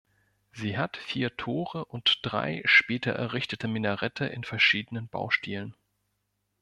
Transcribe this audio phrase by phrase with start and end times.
[0.51, 5.75] Sie hat vier Tore und drei später errichtete Minarette in verschiedenen Baustilen.